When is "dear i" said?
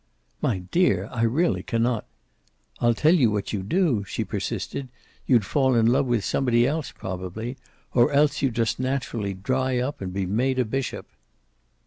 0.57-1.21